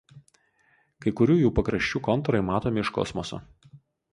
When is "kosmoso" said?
2.99-3.41